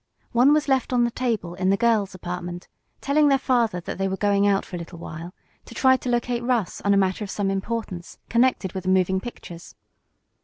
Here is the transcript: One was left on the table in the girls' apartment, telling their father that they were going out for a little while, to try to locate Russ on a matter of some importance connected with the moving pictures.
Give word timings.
One 0.31 0.51
was 0.51 0.67
left 0.67 0.93
on 0.93 1.03
the 1.03 1.11
table 1.11 1.53
in 1.53 1.69
the 1.69 1.77
girls' 1.77 2.15
apartment, 2.15 2.67
telling 3.01 3.27
their 3.27 3.37
father 3.37 3.79
that 3.81 3.99
they 3.99 4.07
were 4.07 4.17
going 4.17 4.47
out 4.47 4.65
for 4.65 4.75
a 4.75 4.79
little 4.79 4.97
while, 4.97 5.31
to 5.65 5.75
try 5.75 5.95
to 5.95 6.09
locate 6.09 6.41
Russ 6.41 6.81
on 6.81 6.95
a 6.95 6.97
matter 6.97 7.23
of 7.23 7.29
some 7.29 7.51
importance 7.51 8.17
connected 8.27 8.73
with 8.73 8.85
the 8.85 8.89
moving 8.89 9.19
pictures. 9.21 9.75